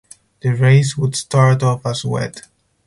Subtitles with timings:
[0.41, 2.47] The race would start off as wet.